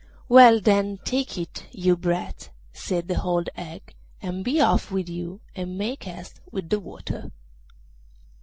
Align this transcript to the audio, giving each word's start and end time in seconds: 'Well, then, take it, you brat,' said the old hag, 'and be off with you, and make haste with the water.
'Well, 0.27 0.59
then, 0.59 0.97
take 1.05 1.37
it, 1.37 1.67
you 1.71 1.95
brat,' 1.95 2.49
said 2.73 3.07
the 3.07 3.21
old 3.21 3.49
hag, 3.55 3.93
'and 4.19 4.43
be 4.43 4.59
off 4.59 4.89
with 4.89 5.07
you, 5.07 5.41
and 5.55 5.77
make 5.77 6.05
haste 6.05 6.39
with 6.51 6.69
the 6.69 6.79
water. 6.79 7.29